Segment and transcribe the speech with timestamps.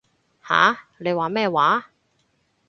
[0.43, 0.87] 吓？
[0.97, 1.91] 你話咩話？